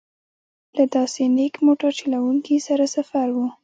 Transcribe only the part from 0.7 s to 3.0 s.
له داسې نېک موټر چلوونکي سره